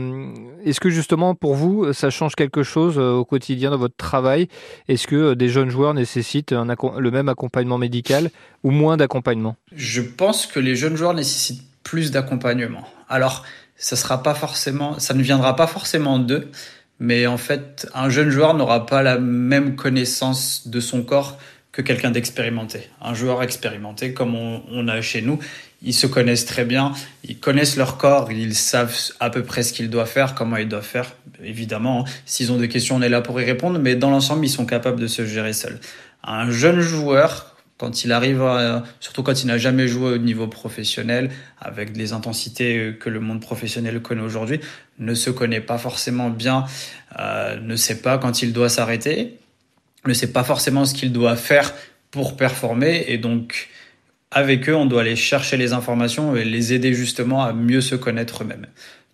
est-ce 0.63 0.79
que 0.79 0.89
justement 0.89 1.35
pour 1.35 1.53
vous, 1.53 1.91
ça 1.91 2.09
change 2.09 2.35
quelque 2.35 2.63
chose 2.63 2.97
au 2.97 3.25
quotidien 3.25 3.71
dans 3.71 3.77
votre 3.77 3.97
travail? 3.97 4.47
Est-ce 4.87 5.05
que 5.05 5.33
des 5.33 5.49
jeunes 5.49 5.69
joueurs 5.69 5.93
nécessitent 5.93 6.53
le 6.53 7.11
même 7.11 7.27
accompagnement 7.27 7.77
médical 7.77 8.31
ou 8.63 8.71
moins 8.71 8.95
d'accompagnement? 8.95 9.57
Je 9.75 10.01
pense 10.01 10.45
que 10.45 10.61
les 10.61 10.77
jeunes 10.77 10.95
joueurs 10.95 11.13
nécessitent 11.13 11.67
plus 11.83 12.09
d'accompagnement. 12.11 12.87
Alors, 13.09 13.43
ça 13.75 13.97
sera 13.97 14.23
pas 14.23 14.33
forcément, 14.33 14.97
ça 14.99 15.13
ne 15.13 15.21
viendra 15.21 15.57
pas 15.57 15.67
forcément 15.67 16.19
d'eux 16.19 16.49
mais 16.99 17.27
en 17.27 17.37
fait, 17.37 17.87
un 17.93 18.09
jeune 18.09 18.29
joueur 18.29 18.53
n'aura 18.53 18.85
pas 18.85 19.03
la 19.03 19.17
même 19.17 19.75
connaissance 19.75 20.67
de 20.67 20.79
son 20.79 21.03
corps 21.03 21.37
que 21.71 21.81
quelqu'un 21.81 22.11
d'expérimenté. 22.11 22.87
Un 23.01 23.13
joueur 23.13 23.43
expérimenté, 23.43 24.13
comme 24.13 24.33
on, 24.33 24.87
a 24.87 25.01
chez 25.01 25.21
nous, 25.21 25.39
ils 25.81 25.93
se 25.93 26.07
connaissent 26.07 26.45
très 26.45 26.63
bien, 26.63 26.93
ils 27.25 27.37
connaissent 27.37 27.75
leur 27.75 27.97
corps, 27.97 28.31
ils 28.31 28.55
savent 28.55 28.95
à 29.19 29.29
peu 29.29 29.43
près 29.43 29.61
ce 29.61 29.73
qu'ils 29.73 29.89
doivent 29.89 30.09
faire, 30.09 30.35
comment 30.35 30.55
ils 30.55 30.69
doivent 30.69 30.85
faire. 30.85 31.11
Évidemment, 31.43 32.05
s'ils 32.25 32.53
ont 32.53 32.57
des 32.57 32.69
questions, 32.69 32.95
on 32.95 33.01
est 33.01 33.09
là 33.09 33.19
pour 33.19 33.41
y 33.41 33.43
répondre, 33.43 33.77
mais 33.77 33.95
dans 33.95 34.09
l'ensemble, 34.09 34.45
ils 34.45 34.49
sont 34.49 34.65
capables 34.65 35.01
de 35.01 35.07
se 35.07 35.25
gérer 35.25 35.51
seuls. 35.51 35.79
Un 36.23 36.49
jeune 36.49 36.79
joueur, 36.79 37.54
quand 37.77 38.05
il 38.05 38.11
arrive, 38.13 38.41
surtout 39.01 39.21
quand 39.21 39.43
il 39.43 39.47
n'a 39.47 39.57
jamais 39.57 39.87
joué 39.87 40.13
au 40.13 40.17
niveau 40.17 40.47
professionnel, 40.47 41.29
avec 41.59 41.95
les 41.97 42.13
intensités 42.13 42.95
que 42.99 43.09
le 43.09 43.19
monde 43.19 43.41
professionnel 43.41 44.01
connaît 44.01 44.21
aujourd'hui, 44.21 44.61
ne 44.99 45.13
se 45.13 45.29
connaît 45.29 45.61
pas 45.61 45.77
forcément 45.77 46.29
bien, 46.29 46.65
euh, 47.19 47.59
ne 47.59 47.75
sait 47.75 48.01
pas 48.01 48.17
quand 48.17 48.41
il 48.41 48.53
doit 48.53 48.69
s'arrêter, 48.69 49.37
ne 50.05 50.13
sait 50.13 50.31
pas 50.31 50.43
forcément 50.43 50.85
ce 50.85 50.93
qu'il 50.93 51.11
doit 51.11 51.35
faire 51.35 51.73
pour 52.11 52.37
performer, 52.37 53.05
et 53.07 53.17
donc 53.17 53.69
avec 54.31 54.69
eux, 54.69 54.75
on 54.75 54.85
doit 54.85 55.01
aller 55.01 55.15
chercher 55.15 55.57
les 55.57 55.73
informations 55.73 56.35
et 56.35 56.45
les 56.45 56.73
aider 56.73 56.93
justement 56.93 57.43
à 57.43 57.51
mieux 57.53 57.81
se 57.81 57.95
connaître 57.95 58.43
eux-mêmes. 58.43 58.67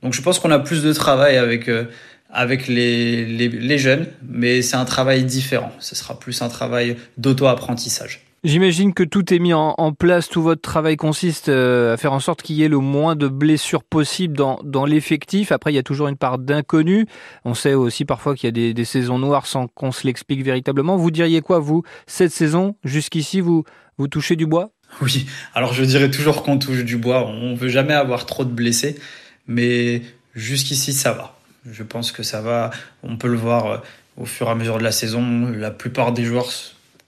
Donc 0.04 0.14
je 0.14 0.22
pense 0.22 0.40
qu'on 0.40 0.52
a 0.52 0.60
plus 0.60 0.84
de 0.84 0.94
travail 0.94 1.38
avec 1.38 1.68
euh, 1.68 1.86
avec 2.34 2.68
les, 2.68 3.26
les 3.26 3.78
jeunes, 3.78 4.08
mais 4.24 4.62
c'est 4.62 4.78
un 4.78 4.86
travail 4.86 5.26
différent. 5.26 5.74
Ce 5.80 5.96
sera 5.96 6.18
plus 6.18 6.42
un 6.42 6.48
travail 6.48 6.96
d'auto-apprentissage. 7.18 8.31
J'imagine 8.44 8.96
que 8.96 9.04
tout 9.04 9.32
est 9.32 9.38
mis 9.38 9.54
en, 9.54 9.94
place, 9.94 10.28
tout 10.28 10.42
votre 10.42 10.64
travail 10.64 10.98
consiste 10.98 11.50
euh, 11.50 11.94
à 11.94 11.98
faire 11.98 12.12
en 12.12 12.20
sorte 12.20 12.42
qu'il 12.42 12.56
y 12.56 12.64
ait 12.64 12.68
le 12.68 12.80
moins 12.80 13.16
de 13.16 13.28
blessures 13.28 13.84
possible 13.84 14.36
dans, 14.36 14.60
dans 14.64 14.86
l'effectif. 14.86 15.52
Après, 15.52 15.72
il 15.72 15.76
y 15.76 15.80
a 15.80 15.84
toujours 15.84 16.08
une 16.08 16.18
part 16.18 16.40
d'inconnu. 16.40 17.06
On 17.46 17.54
sait 17.54 17.76
aussi 17.76 18.04
parfois 18.04 18.34
qu'il 18.34 18.48
y 18.48 18.50
a 18.50 18.52
des, 18.52 18.74
des, 18.74 18.84
saisons 18.84 19.20
noires 19.20 19.46
sans 19.46 19.68
qu'on 19.68 19.92
se 19.92 20.08
l'explique 20.08 20.44
véritablement. 20.44 20.98
Vous 20.98 21.12
diriez 21.12 21.42
quoi, 21.42 21.60
vous, 21.60 21.84
cette 22.08 22.32
saison, 22.32 22.76
jusqu'ici, 22.84 23.42
vous, 23.42 23.64
vous 24.00 24.08
touchez 24.08 24.36
du 24.36 24.48
bois? 24.48 24.72
Oui, 25.04 25.28
alors 25.54 25.74
je 25.74 25.84
dirais 25.84 26.10
toujours 26.10 26.42
qu'on 26.42 26.58
touche 26.58 26.84
du 26.84 26.98
bois. 26.98 27.28
On 27.28 27.54
veut 27.54 27.70
jamais 27.70 27.94
avoir 27.94 28.26
trop 28.26 28.44
de 28.44 28.50
blessés, 28.50 29.00
mais 29.46 30.02
jusqu'ici, 30.34 30.94
ça 30.94 31.12
va. 31.12 31.38
Je 31.70 31.84
pense 31.84 32.12
que 32.12 32.24
ça 32.24 32.42
va. 32.42 32.72
On 33.04 33.18
peut 33.18 33.28
le 33.28 33.38
voir 33.38 33.66
euh, 33.68 33.78
au 34.18 34.26
fur 34.26 34.48
et 34.48 34.50
à 34.50 34.56
mesure 34.56 34.80
de 34.80 34.84
la 34.84 34.92
saison. 34.92 35.48
La 35.52 35.70
plupart 35.70 36.12
des 36.12 36.24
joueurs 36.24 36.52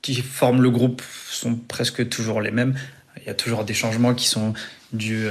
qui 0.04 0.22
forment 0.22 0.62
le 0.62 0.70
groupe 0.70 1.02
sont 1.28 1.56
presque 1.56 2.08
toujours 2.10 2.42
les 2.42 2.52
mêmes. 2.52 2.76
Il 3.18 3.26
y 3.26 3.30
a 3.30 3.34
toujours 3.34 3.64
des 3.64 3.74
changements 3.74 4.14
qui 4.14 4.28
sont 4.28 4.54
dus 4.92 5.28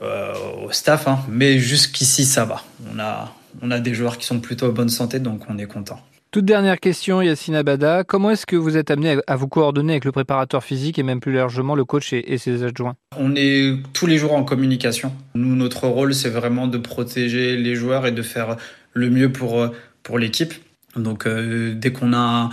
euh, 0.00 0.32
au 0.64 0.72
staff, 0.72 1.06
hein. 1.06 1.18
mais 1.28 1.58
jusqu'ici 1.58 2.24
ça 2.24 2.46
va. 2.46 2.64
On 2.90 2.98
a, 2.98 3.34
on 3.60 3.70
a 3.70 3.80
des 3.80 3.92
joueurs 3.92 4.16
qui 4.16 4.24
sont 4.24 4.40
plutôt 4.40 4.66
en 4.66 4.72
bonne 4.72 4.88
santé, 4.88 5.18
donc 5.18 5.42
on 5.50 5.58
est 5.58 5.66
content. 5.66 6.00
Toute 6.30 6.46
dernière 6.46 6.80
question, 6.80 7.20
Yacine 7.20 7.56
Abada. 7.56 8.04
Comment 8.04 8.30
est-ce 8.30 8.46
que 8.46 8.56
vous 8.56 8.78
êtes 8.78 8.90
amené 8.90 9.18
à 9.26 9.36
vous 9.36 9.48
coordonner 9.48 9.92
avec 9.94 10.06
le 10.06 10.12
préparateur 10.12 10.64
physique 10.64 10.98
et 10.98 11.02
même 11.02 11.20
plus 11.20 11.34
largement 11.34 11.74
le 11.74 11.84
coach 11.84 12.14
et, 12.14 12.38
ses 12.38 12.62
adjoints? 12.62 12.94
On 13.18 13.34
est 13.36 13.76
tous 13.92 14.06
les 14.06 14.16
jours 14.16 14.32
en 14.32 14.42
communication. 14.42 15.12
Nous, 15.34 15.54
notre 15.54 15.88
rôle, 15.88 16.14
c'est 16.14 16.30
vraiment 16.30 16.68
de 16.68 16.78
protéger 16.78 17.58
les 17.58 17.74
joueurs 17.74 18.06
et 18.06 18.12
de 18.12 18.22
faire 18.22 18.56
le 18.94 19.10
mieux 19.10 19.30
pour, 19.30 19.68
pour 20.02 20.18
l'équipe. 20.18 20.54
Donc, 20.96 21.26
euh, 21.26 21.74
dès 21.74 21.92
qu'on 21.92 22.14
a 22.14 22.48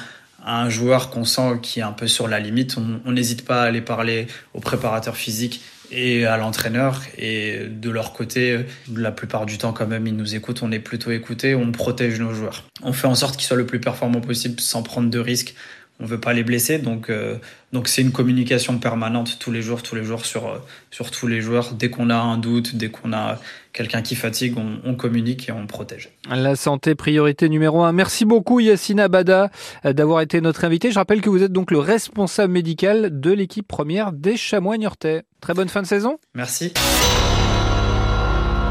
un, 0.50 0.70
joueur 0.70 1.10
qu'on 1.10 1.26
sent 1.26 1.60
qui 1.62 1.80
est 1.80 1.84
un 1.84 1.92
peu 1.92 2.08
sur 2.08 2.28
la 2.28 2.40
limite, 2.40 2.78
on 3.06 3.12
n'hésite 3.12 3.46
pas 3.46 3.64
à 3.64 3.66
aller 3.66 3.82
parler 3.82 4.28
au 4.54 4.60
préparateur 4.60 5.16
physique 5.16 5.62
et 5.92 6.26
à 6.26 6.38
l'entraîneur. 6.38 7.02
Et 7.18 7.66
de 7.70 7.90
leur 7.90 8.14
côté, 8.14 8.60
la 8.94 9.12
plupart 9.12 9.46
du 9.46 9.58
temps, 9.58 9.74
quand 9.74 9.88
même, 9.88 10.08
ils 10.08 10.16
nous 10.16 10.36
écoutent. 10.36 10.62
On 10.64 10.72
est 10.72 10.80
plutôt 10.80 11.12
écoutés, 11.12 11.56
on 11.56 11.72
protège 11.72 12.20
nos 12.20 12.34
joueurs. 12.34 12.64
On 12.84 12.94
fait 12.94 13.08
en 13.08 13.16
sorte 13.16 13.38
qu'ils 13.38 13.46
soient 13.46 13.58
le 13.58 13.66
plus 13.66 13.80
performants 13.80 14.22
possible 14.22 14.60
sans 14.60 14.84
prendre 14.84 15.10
de 15.10 15.20
risques. 15.20 15.56
On 16.00 16.06
veut 16.06 16.20
pas 16.20 16.34
les 16.34 16.44
blesser, 16.44 16.80
donc 16.80 17.10
euh, 17.10 17.36
donc 17.74 17.88
c'est 17.88 18.02
une 18.02 18.12
communication 18.12 18.78
permanente 18.80 19.38
tous 19.40 19.52
les 19.52 19.62
jours, 19.62 19.84
tous 19.84 19.96
les 19.96 20.04
jours 20.04 20.26
sur 20.26 20.48
euh, 20.48 20.58
sur 20.92 21.12
tous 21.12 21.28
les 21.28 21.42
joueurs. 21.42 21.74
Dès 21.74 21.90
qu'on 21.90 22.10
a 22.10 22.16
un 22.16 22.38
doute, 22.38 22.76
dès 22.76 22.90
qu'on 22.90 23.12
a 23.12 23.40
quelqu'un 23.74 24.02
qui 24.02 24.16
fatigue, 24.16 24.58
on, 24.58 24.80
on, 24.84 24.96
communique 24.96 25.50
et 25.50 25.52
on 25.52 25.68
protège. 25.68 26.10
La 26.30 26.56
santé 26.56 26.96
priorité 26.96 27.50
numéro 27.50 27.84
un. 27.84 27.92
Merci 27.92 28.26
beaucoup 28.26 28.60
Yassine 28.60 29.00
Abada 29.00 29.52
d'avoir 29.84 30.22
été 30.22 30.42
notre 30.42 30.64
invité. 30.66 30.92
Je 30.92 31.00
rappelle 31.00 31.22
que 31.22 31.30
vous 31.30 31.44
êtes 31.44 31.52
donc 31.52 31.70
le 31.70 31.80
responsable 31.80 32.54
médical 32.54 33.20
de 33.20 33.32
l'équipe 33.32 33.68
première 33.68 34.12
des 34.12 34.38
Chamois 34.38 34.78
Niortais. 34.78 35.24
Très 35.42 35.54
bonne 35.54 35.70
fin 35.70 35.82
de 35.82 35.88
saison. 35.88 36.18
Merci. 36.34 36.74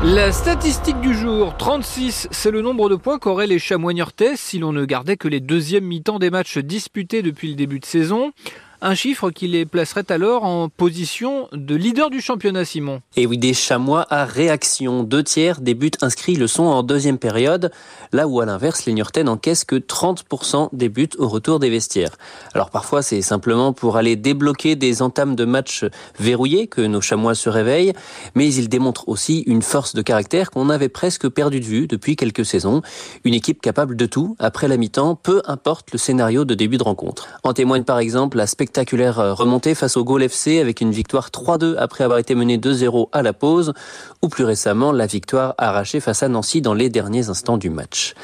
La 0.05 0.31
statistique 0.31 1.01
du 1.01 1.13
jour, 1.13 1.57
36, 1.57 2.29
c'est 2.31 2.53
le 2.53 2.63
nombre 2.63 2.89
de 2.89 2.95
points 2.95 3.19
qu'auraient 3.19 3.49
les 3.49 3.59
chamois 3.59 3.93
niortais 3.93 4.37
si 4.37 4.61
l'on 4.61 4.73
ne 4.73 4.85
gardait 4.85 5.17
que 5.17 5.27
les 5.27 5.41
deuxièmes 5.41 5.87
mi-temps 5.87 6.21
des 6.21 6.31
matchs 6.31 6.59
disputés 6.59 7.21
depuis 7.21 7.49
le 7.49 7.57
début 7.57 7.81
de 7.81 7.85
saison. 7.85 8.31
Un 8.81 8.95
chiffre 8.95 9.31
qui 9.31 9.49
les 9.49 9.67
placerait 9.67 10.13
alors 10.13 10.45
en 10.45 10.69
position 10.69 11.49
de 11.53 11.75
leader 11.75 12.11
du 12.11 12.21
championnat, 12.21 12.65
Simon. 12.65 13.01
Et 13.17 13.27
oui, 13.27 13.37
des 13.37 13.53
chamois 13.53 14.07
à 14.09 14.25
réaction. 14.25 15.03
Deux 15.03 15.25
tiers 15.25 15.61
des 15.61 15.75
buts 15.75 15.91
inscrits 16.01 16.37
le 16.37 16.47
sont 16.47 16.63
en 16.63 16.85
deuxième 16.85 17.19
période, 17.19 17.73
là 18.13 18.29
où 18.29 18.41
à 18.41 18.47
l'inverse, 18.47 18.87
les 18.87 18.93
Niortais 18.93 19.25
n'encaissent 19.25 19.65
que 19.65 19.75
30% 19.75 20.69
des 20.73 20.89
buts 20.89 21.09
au 21.19 21.27
retour 21.27 21.59
des 21.59 21.71
vestiaires. 21.71 22.13
Alors 22.55 22.71
parfois, 22.71 23.03
c'est 23.03 23.21
simplement 23.21 23.73
pour 23.73 23.97
aller 23.97 24.15
débloquer 24.15 24.77
des 24.77 25.03
entames 25.03 25.35
de 25.35 25.45
matchs 25.45 25.85
verrouillés 26.21 26.69
que 26.69 26.81
nos 26.81 27.01
chamois 27.01 27.35
se 27.35 27.49
réveillent, 27.49 27.95
mais 28.37 28.55
ils 28.55 28.69
démontrent 28.69 29.09
aussi 29.09 29.41
une 29.49 29.63
force 29.63 29.97
de 29.97 30.03
caractère 30.03 30.53
qu'on 30.53 30.71
avait 30.71 30.89
presque 30.89 31.29
perdu 31.29 31.59
de 31.59 31.65
vue 31.65 31.89
depuis 31.89 32.15
quelques 32.15 32.47
saisons. 32.47 32.83
Une 33.25 33.35
équipe 33.35 33.61
capable 33.61 33.97
de 33.97 34.07
tout, 34.07 34.37
après 34.39 34.69
la 34.69 34.77
mi-temps, 34.77 35.17
peu 35.17 35.43
importe 35.47 35.91
le 35.91 35.99
scénario 35.99 36.45
de 36.45 36.55
début 36.55 36.79
de 36.79 36.85
rencontre. 36.85 37.27
En 37.43 37.53
témoigne 37.53 37.83
par 37.83 37.99
exemple 37.99 38.37
la 38.37 38.47
spectaculaire 38.69 39.35
remontée 39.35 39.75
face 39.75 39.97
au 39.97 40.05
Gaulle 40.05 40.25
FC 40.25 40.61
avec 40.61 40.83
une 40.83 40.91
victoire 40.91 41.31
3-2 41.31 41.77
après 41.79 42.05
avoir 42.05 42.19
été 42.19 42.35
mené 42.35 42.59
2-0 42.59 43.09
à 43.13 43.23
la 43.23 43.33
pause, 43.33 43.73
ou 44.21 44.29
plus 44.29 44.45
récemment 44.45 44.93
la 44.93 45.07
victoire 45.07 45.55
arrachée 45.57 46.01
face 46.01 46.23
à 46.23 46.29
Nancy 46.29 46.61
dans 46.61 46.75
les 46.75 46.91
derniers 46.91 47.31
instants 47.31 47.57
du 47.57 47.71
match. 47.71 48.15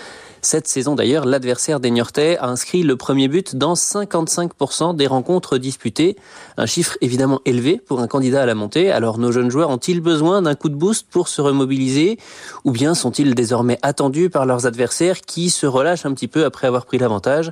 Cette 0.43 0.69
saison 0.69 0.95
d'ailleurs, 0.95 1.25
l'adversaire 1.25 1.81
des 1.81 1.91
Niortais 1.91 2.37
a 2.37 2.49
inscrit 2.49 2.83
le 2.83 2.97
premier 2.97 3.29
but 3.29 3.57
dans 3.57 3.73
55% 3.73 4.95
des 4.95 5.07
rencontres 5.07 5.57
disputées. 5.57 6.17
Un 6.59 6.67
chiffre 6.67 6.99
évidemment 7.01 7.41
élevé 7.47 7.81
pour 7.81 8.01
un 8.01 8.07
candidat 8.07 8.43
à 8.43 8.47
la 8.47 8.55
montée. 8.55 8.93
Alors 8.93 9.17
nos 9.17 9.33
jeunes 9.33 9.51
joueurs 9.51 9.71
ont-ils 9.71 10.03
besoin 10.03 10.43
d'un 10.43 10.55
coup 10.55 10.69
de 10.69 10.75
boost 10.75 11.07
pour 11.11 11.29
se 11.29 11.41
remobiliser? 11.41 12.19
Ou 12.65 12.73
bien 12.73 12.95
sont-ils 12.95 13.35
désormais 13.35 13.79
attendus 13.81 14.29
par 14.29 14.45
leurs 14.45 14.67
adversaires 14.67 15.23
qui 15.23 15.49
se 15.49 15.65
relâchent 15.65 16.05
un 16.05 16.13
petit 16.13 16.29
peu 16.29 16.45
après 16.45 16.67
avoir 16.67 16.85
pris 16.85 16.99
l'avantage? 16.99 17.51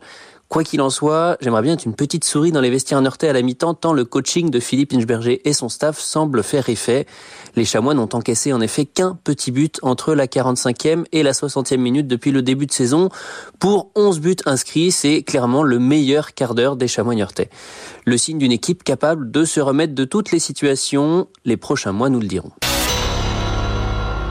Quoi 0.53 0.65
qu'il 0.65 0.83
en 0.83 0.91
soit, 0.91 1.39
j'aimerais 1.41 1.63
bien 1.63 1.73
être 1.73 1.87
une 1.87 1.95
petite 1.95 2.25
souris 2.25 2.53
dans 2.53 2.61
les 2.61 2.69
vestiaires 2.69 3.01
Niortais 3.01 3.27
à 3.27 3.33
la 3.33 3.41
mi-temps 3.41 3.73
tant 3.73 3.95
le 3.95 4.05
coaching 4.05 4.51
de 4.51 4.61
Philippe 4.61 4.93
Inchberger 4.93 5.41
et 5.49 5.55
son 5.55 5.71
staff 5.71 5.99
semble 5.99 6.43
faire 6.43 6.69
effet. 6.69 7.07
Les 7.57 7.65
Chamois 7.65 7.95
n'ont 7.95 8.11
encaissé 8.13 8.53
en 8.53 8.61
effet 8.61 8.85
qu'un 8.85 9.19
petit 9.25 9.51
but 9.51 9.79
entre 9.81 10.15
la 10.15 10.27
45e 10.27 11.07
et 11.11 11.23
la 11.23 11.33
60e 11.33 11.79
minute 11.79 12.07
depuis 12.07 12.33
le 12.33 12.43
début 12.43 12.67
de 12.67 12.73
saison. 12.73 13.09
Pour 13.61 13.93
11 13.95 14.21
buts 14.21 14.37
inscrits, 14.45 14.93
c'est 14.93 15.23
clairement 15.23 15.63
le 15.63 15.79
meilleur 15.79 16.35
quart 16.35 16.55
d'heure 16.55 16.77
des 16.77 16.87
Chamois 16.87 17.15
Niortais. 17.15 17.49
Le 18.05 18.19
signe 18.19 18.37
d'une 18.37 18.53
équipe 18.53 18.85
capable 18.85 19.31
de 19.31 19.47
se 19.47 19.59
remettre 19.59 19.95
de 19.95 20.05
toutes 20.05 20.33
les 20.33 20.39
situations. 20.39 21.29
Les 21.47 21.57
prochains 21.57 21.93
mois 21.93 22.11
nous 22.11 22.21
le 22.21 22.27
diront. 22.27 22.53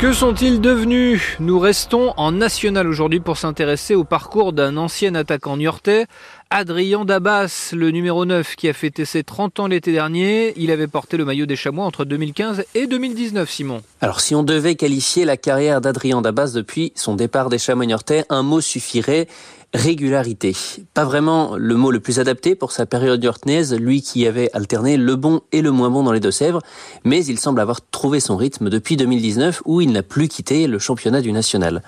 Que 0.01 0.13
sont-ils 0.13 0.59
devenus? 0.59 1.21
Nous 1.39 1.59
restons 1.59 2.15
en 2.17 2.31
national 2.31 2.87
aujourd'hui 2.87 3.19
pour 3.19 3.37
s'intéresser 3.37 3.93
au 3.93 4.03
parcours 4.03 4.51
d'un 4.51 4.75
ancien 4.75 5.13
attaquant 5.13 5.57
niortais, 5.57 6.07
Adrien 6.49 7.05
Dabas, 7.05 7.69
le 7.73 7.91
numéro 7.91 8.25
9 8.25 8.55
qui 8.55 8.67
a 8.67 8.73
fêté 8.73 9.05
ses 9.05 9.23
30 9.23 9.59
ans 9.59 9.67
l'été 9.67 9.91
dernier. 9.91 10.53
Il 10.57 10.71
avait 10.71 10.87
porté 10.87 11.17
le 11.17 11.25
maillot 11.25 11.45
des 11.45 11.55
Chamois 11.55 11.85
entre 11.85 12.03
2015 12.03 12.65
et 12.73 12.87
2019, 12.87 13.47
Simon. 13.47 13.83
Alors 14.01 14.21
si 14.21 14.33
on 14.33 14.41
devait 14.41 14.73
qualifier 14.73 15.23
la 15.23 15.37
carrière 15.37 15.81
d'Adrien 15.81 16.23
Dabas 16.23 16.53
depuis 16.55 16.93
son 16.95 17.15
départ 17.15 17.49
des 17.49 17.59
Chamois 17.59 17.85
niortais, 17.85 18.25
un 18.29 18.41
mot 18.41 18.59
suffirait 18.59 19.27
régularité. 19.73 20.55
Pas 20.93 21.05
vraiment 21.05 21.55
le 21.55 21.75
mot 21.75 21.91
le 21.91 21.99
plus 21.99 22.19
adapté 22.19 22.55
pour 22.55 22.71
sa 22.71 22.85
période 22.85 23.23
yorknaise, 23.23 23.73
lui 23.73 24.01
qui 24.01 24.27
avait 24.27 24.49
alterné 24.53 24.97
le 24.97 25.15
bon 25.15 25.41
et 25.51 25.61
le 25.61 25.71
moins 25.71 25.89
bon 25.89 26.03
dans 26.03 26.11
les 26.11 26.19
Deux-Sèvres, 26.19 26.61
mais 27.05 27.25
il 27.25 27.39
semble 27.39 27.61
avoir 27.61 27.79
trouvé 27.89 28.19
son 28.19 28.35
rythme 28.35 28.69
depuis 28.69 28.97
2019 28.97 29.61
où 29.65 29.81
il 29.81 29.91
n'a 29.91 30.03
plus 30.03 30.27
quitté 30.27 30.67
le 30.67 30.79
championnat 30.79 31.21
du 31.21 31.31
national. 31.31 31.81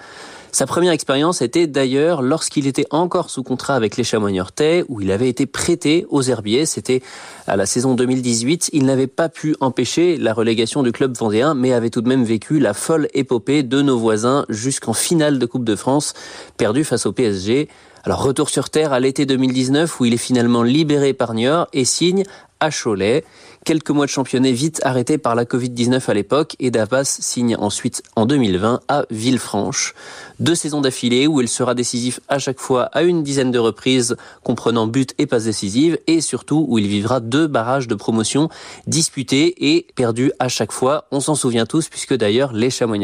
Sa 0.53 0.67
première 0.67 0.91
expérience 0.91 1.41
était 1.41 1.65
d'ailleurs 1.65 2.21
lorsqu'il 2.21 2.67
était 2.67 2.85
encore 2.91 3.31
sous 3.31 3.41
contrat 3.41 3.73
avec 3.73 3.97
les 3.97 4.03
Chamois 4.03 4.29
Niortais, 4.29 4.85
où 4.87 5.01
il 5.01 5.11
avait 5.11 5.27
été 5.27 5.47
prêté 5.47 6.05
aux 6.11 6.21
Herbiers. 6.21 6.67
C'était 6.67 7.01
à 7.47 7.57
la 7.57 7.65
saison 7.65 7.95
2018. 7.95 8.69
Il 8.71 8.85
n'avait 8.85 9.07
pas 9.07 9.29
pu 9.29 9.55
empêcher 9.61 10.15
la 10.15 10.31
relégation 10.31 10.83
du 10.83 10.91
club 10.91 11.17
vendéen, 11.17 11.55
mais 11.55 11.73
avait 11.73 11.89
tout 11.89 12.01
de 12.01 12.07
même 12.07 12.23
vécu 12.23 12.59
la 12.59 12.75
folle 12.75 13.07
épopée 13.15 13.63
de 13.63 13.81
nos 13.81 13.97
voisins 13.97 14.45
jusqu'en 14.47 14.93
finale 14.93 15.39
de 15.39 15.45
Coupe 15.47 15.65
de 15.65 15.75
France, 15.75 16.13
perdue 16.55 16.83
face 16.83 17.07
au 17.07 17.13
PSG. 17.13 17.67
Alors 18.03 18.21
retour 18.21 18.51
sur 18.51 18.69
terre 18.69 18.93
à 18.93 18.99
l'été 18.99 19.25
2019 19.25 19.99
où 19.99 20.05
il 20.05 20.13
est 20.13 20.17
finalement 20.17 20.61
libéré 20.61 21.13
par 21.13 21.33
Niort 21.33 21.67
et 21.73 21.83
signe 21.83 22.25
à 22.59 22.69
Cholet. 22.69 23.23
Quelques 23.65 23.91
mois 23.91 24.05
de 24.05 24.11
championnat 24.11 24.51
vite 24.51 24.81
arrêtés 24.83 25.17
par 25.17 25.35
la 25.35 25.45
Covid-19 25.45 26.09
à 26.09 26.13
l'époque 26.13 26.57
et 26.59 26.69
Davas 26.69 27.17
signe 27.21 27.55
ensuite 27.55 28.03
en 28.17 28.25
2020 28.25 28.81
à 28.89 29.05
Villefranche. 29.09 29.93
Deux 30.41 30.55
saisons 30.55 30.81
d'affilée 30.81 31.27
où 31.27 31.39
il 31.39 31.47
sera 31.47 31.73
décisif 31.73 32.19
à 32.27 32.39
chaque 32.39 32.59
fois 32.59 32.83
à 32.91 33.03
une 33.03 33.23
dizaine 33.23 33.51
de 33.51 33.59
reprises 33.59 34.17
comprenant 34.43 34.85
buts 34.85 35.07
et 35.17 35.27
passes 35.27 35.45
décisives 35.45 35.97
et 36.07 36.19
surtout 36.19 36.65
où 36.67 36.77
il 36.77 36.87
vivra 36.87 37.21
deux 37.21 37.47
barrages 37.47 37.87
de 37.87 37.95
promotion 37.95 38.49
disputés 38.85 39.73
et 39.73 39.87
perdus 39.95 40.33
à 40.39 40.49
chaque 40.49 40.73
fois. 40.73 41.05
On 41.11 41.21
s'en 41.21 41.35
souvient 41.35 41.65
tous 41.65 41.87
puisque 41.87 42.15
d'ailleurs 42.15 42.51
les 42.51 42.69
Chamois 42.69 42.97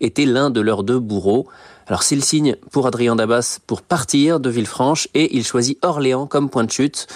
étaient 0.00 0.26
l'un 0.26 0.50
de 0.50 0.60
leurs 0.60 0.82
deux 0.82 0.98
bourreaux. 0.98 1.46
Alors 1.86 2.02
le 2.10 2.20
signe 2.20 2.56
pour 2.72 2.86
Adrien 2.88 3.14
Dabas 3.14 3.58
pour 3.66 3.82
partir 3.82 4.40
de 4.40 4.50
Villefranche 4.50 5.06
et 5.14 5.36
il 5.36 5.44
choisit 5.44 5.78
Orléans 5.84 6.26
comme 6.26 6.50
point 6.50 6.64
de 6.64 6.72
chute. 6.72 7.06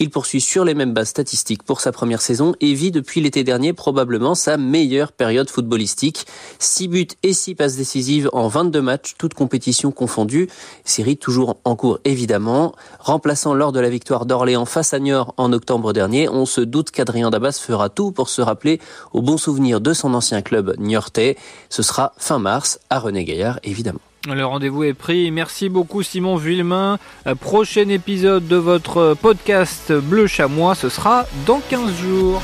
Il 0.00 0.10
poursuit 0.10 0.40
sur 0.40 0.64
les 0.64 0.74
mêmes 0.74 0.92
bases 0.92 1.08
statistiques 1.08 1.62
pour 1.62 1.80
sa 1.80 1.92
première 1.92 2.20
saison 2.20 2.54
et 2.60 2.74
vit 2.74 2.90
depuis 2.90 3.20
l'été 3.20 3.44
dernier 3.44 3.72
probablement 3.72 4.34
sa 4.34 4.56
meilleure 4.56 5.12
période 5.12 5.48
footballistique. 5.48 6.26
6 6.58 6.88
buts 6.88 7.08
et 7.22 7.32
6 7.32 7.54
passes 7.54 7.76
décisives 7.76 8.28
en 8.32 8.48
22 8.48 8.82
matchs, 8.82 9.14
toutes 9.18 9.34
compétitions 9.34 9.92
confondues. 9.92 10.48
Série 10.84 11.16
toujours 11.16 11.58
en 11.64 11.76
cours 11.76 12.00
évidemment. 12.04 12.74
Remplaçant 12.98 13.54
lors 13.54 13.72
de 13.72 13.80
la 13.80 13.88
victoire 13.88 14.26
d'Orléans 14.26 14.66
face 14.66 14.94
à 14.94 14.98
Niort 14.98 15.32
en 15.36 15.52
octobre 15.52 15.92
dernier, 15.92 16.28
on 16.28 16.46
se 16.46 16.60
doute 16.60 16.90
qu'Adrien 16.90 17.30
Dabas 17.30 17.58
fera 17.60 17.88
tout 17.88 18.10
pour 18.10 18.28
se 18.28 18.42
rappeler 18.42 18.80
au 19.12 19.22
bon 19.22 19.36
souvenir 19.36 19.80
de 19.80 19.92
son 19.92 20.14
ancien 20.14 20.42
club 20.42 20.74
niortais. 20.78 21.36
Ce 21.70 21.82
sera 21.82 22.14
fin 22.16 22.38
mars 22.38 22.80
à 22.90 22.98
René 22.98 23.24
Gaillard 23.24 23.60
évidemment. 23.62 24.00
Le 24.32 24.44
rendez-vous 24.46 24.84
est 24.84 24.94
pris. 24.94 25.30
Merci 25.30 25.68
beaucoup 25.68 26.02
Simon 26.02 26.36
Villemain. 26.36 26.98
Euh, 27.26 27.34
prochain 27.34 27.88
épisode 27.90 28.48
de 28.48 28.56
votre 28.56 29.14
podcast 29.20 29.92
Bleu 29.92 30.26
Chamois, 30.26 30.74
ce 30.74 30.88
sera 30.88 31.26
dans 31.46 31.60
15 31.68 31.94
jours. 32.00 32.40